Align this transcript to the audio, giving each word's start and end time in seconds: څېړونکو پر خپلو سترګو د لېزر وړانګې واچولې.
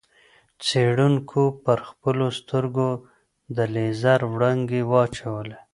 څېړونکو 0.65 1.41
پر 1.63 1.77
خپلو 1.89 2.25
سترګو 2.39 2.89
د 3.55 3.57
لېزر 3.73 4.19
وړانګې 4.33 4.81
واچولې. 4.91 5.57